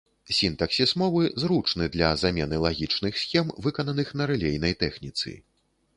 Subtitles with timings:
[0.35, 5.41] Сінтаксіс мовы зручны для замены лагічных схем, выкананых на рэлейнай тэхніцы.